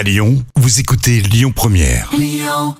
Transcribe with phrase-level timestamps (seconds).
[0.00, 2.08] À Lyon, vous écoutez Lyon Première.
[2.16, 2.74] Lyon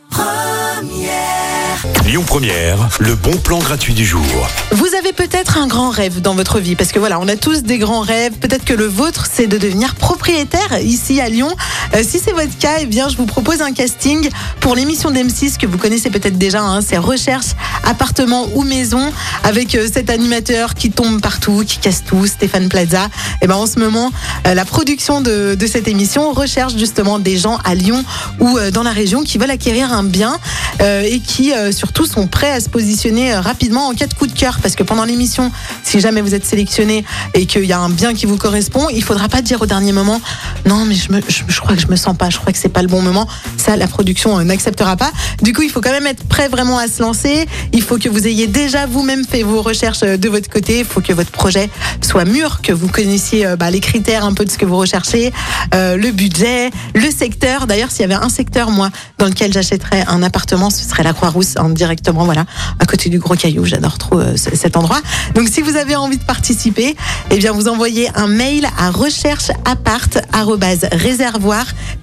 [2.27, 2.89] Première.
[2.99, 4.25] le bon plan gratuit du jour.
[4.73, 7.63] Vous avez peut-être un grand rêve dans votre vie, parce que voilà, on a tous
[7.63, 8.33] des grands rêves.
[8.39, 11.51] Peut-être que le vôtre, c'est de devenir propriétaire ici à Lyon.
[11.95, 14.29] Euh, si c'est votre cas, eh bien, je vous propose un casting
[14.61, 16.63] pour l'émission d'M6 que vous connaissez peut-être déjà.
[16.63, 17.49] Hein, c'est Recherche,
[17.85, 19.13] appartement ou maison,
[19.45, 23.09] avec euh, cet animateur qui tombe partout, qui casse tout, Stéphane Plaza.
[23.43, 24.11] Et ben, en ce moment,
[24.47, 28.05] euh, la production de, de cette émission recherche justement des gens à Lyon
[28.39, 30.39] ou euh, dans la région qui veulent acquérir un bien
[30.83, 34.61] et qui surtout sont prêts à se positionner rapidement en cas de coup de cœur.
[34.63, 35.53] Parce que pendant l'émission,
[35.85, 39.03] si jamais vous êtes sélectionné et qu'il y a un bien qui vous correspond, il
[39.03, 40.21] faudra pas dire au dernier moment
[40.67, 42.59] non mais je, me, je, je crois que je me sens pas, je crois que
[42.59, 43.27] c'est pas le bon moment.
[43.57, 45.13] Ça, la production n'acceptera pas.
[45.43, 47.47] Du coup, il faut quand même être prêt vraiment à se lancer.
[47.73, 50.81] Il faut que vous ayez déjà vous-même fait vos recherches euh, de votre côté.
[50.81, 54.35] Il faut que votre projet soit mûr, que vous connaissiez euh, bah, les critères un
[54.35, 55.33] peu de ce que vous recherchez,
[55.75, 57.67] euh, le budget, le secteur.
[57.67, 61.13] D'ailleurs, s'il y avait un secteur, moi, dans lequel j'achèterais un appartement, ce serait la
[61.13, 62.45] Croix-Rousse, hein, directement, voilà,
[62.79, 63.65] à côté du Gros Caillou.
[63.65, 65.01] J'adore trop euh, cet endroit.
[65.35, 66.97] Donc, si vous avez envie de participer,
[67.31, 68.91] eh bien, vous envoyez un mail à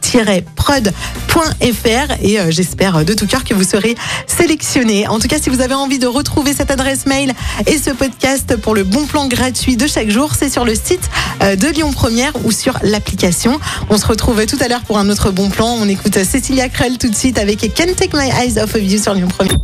[0.08, 5.08] rechercheappart@réservoir-prod.fr et euh, j'espère euh, de tout cœur que vous serez sélectionné.
[5.08, 7.34] En tout cas, si vous avez envie de retrouver cette adresse mail
[7.66, 11.10] et ce podcast pour le bon plan gratuit de chaque jour, c'est sur le site
[11.44, 13.60] euh, de Lyon Première ou sur l'application.
[13.90, 15.68] On se retrouve tout à l'heure pour un autre bon plan.
[15.68, 19.02] On écoute Cécilia Krell tout de suite avec Can't Take My Eyes Off of You
[19.02, 19.58] sur Lyon Première.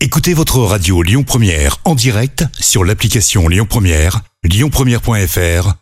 [0.00, 5.81] Écoutez votre radio Lyon Première en direct sur l'application Lyon Première, lyonpremière.fr